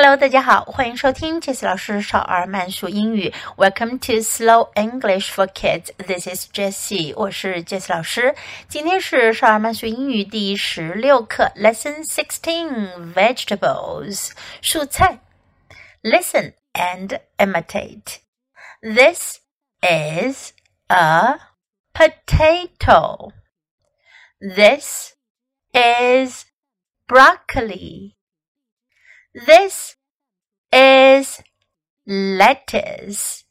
[0.00, 3.34] Hello，大家好，欢迎收听 Jess 老师少儿慢速英语。
[3.56, 5.90] Welcome to Slow English for Kids.
[5.96, 8.36] This is Jessie，我是 Jess 老师。
[8.68, 14.30] 今天是少儿慢速英语第十六课，Lesson Sixteen Vegetables，
[14.62, 15.18] 蔬菜。
[16.02, 18.18] Listen and imitate.
[18.80, 19.40] This
[19.82, 20.52] is
[20.86, 21.40] a
[21.92, 23.32] potato.
[24.38, 25.14] This
[25.72, 26.44] is
[27.08, 28.14] broccoli.
[29.33, 29.95] This
[30.71, 31.41] is
[32.05, 33.45] lettuce.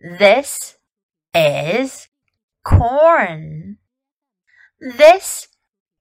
[0.00, 0.76] This
[1.34, 2.08] is
[2.62, 3.78] corn.
[4.78, 5.48] This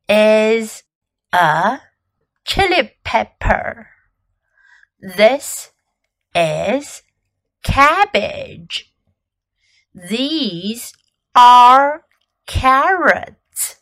[0.08, 0.84] is
[1.34, 1.80] a
[2.46, 3.88] chili pepper.
[5.00, 5.72] This
[6.36, 7.02] is
[7.64, 8.94] cabbage.
[9.96, 10.94] These
[11.34, 12.06] are
[12.46, 13.78] carrots.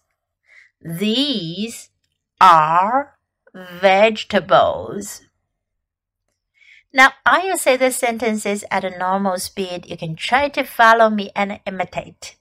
[0.80, 1.90] These
[2.40, 3.17] are
[3.55, 5.23] vegetables.
[6.93, 9.87] Now, I will say the sentences at a normal speed.
[9.87, 12.37] You can try to follow me and imitate.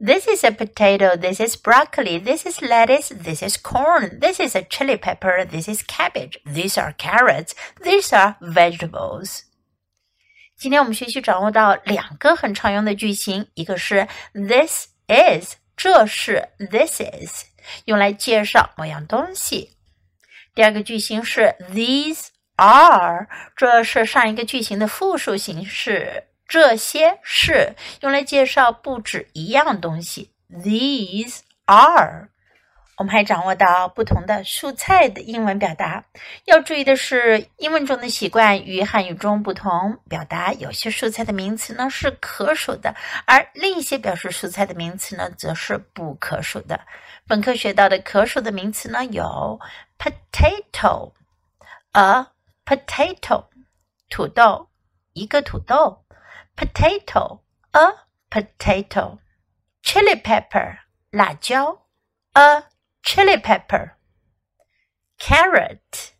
[0.00, 1.16] This is a potato.
[1.16, 2.18] This is broccoli.
[2.18, 3.08] This is lettuce.
[3.08, 4.20] This is corn.
[4.20, 5.44] This is a chili pepper.
[5.44, 6.38] This is cabbage.
[6.46, 7.54] These are carrots.
[7.82, 9.42] These are vegetables.
[10.56, 17.44] 今天我们学习掌握到两个很常用的句型，一个是 this is，这是 this is，
[17.85, 19.71] 用来介绍某样东西。
[20.55, 26.25] 第二个句型是 these are，这是上一个句型的复数形式。
[26.47, 30.31] 这些是用来介绍不止一样东西。
[30.49, 32.29] These are。
[33.03, 36.05] 我们还掌握到不同的蔬菜的英文表达。
[36.45, 39.99] 要注意的是，英文中的习惯与汉语中不同。
[40.07, 46.79] 表达有些蔬菜的名词呢是可数的，而另一些表示蔬菜的名词呢则是不可数的。
[47.27, 49.59] 本科学到的可数的名词呢有
[49.99, 51.11] potato，a
[52.65, 53.47] potato，
[54.09, 54.69] 土豆，
[55.11, 56.05] 一个土豆
[56.55, 57.95] ；potato，a
[58.29, 60.77] potato；chili pepper，
[61.11, 61.81] 辣椒
[62.31, 62.63] ；a
[63.02, 66.12] chili pepper。carrot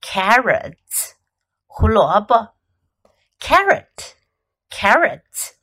[0.00, 1.16] carrots
[1.66, 2.54] 胡萝卜
[3.40, 4.14] carrot
[4.70, 5.56] carrots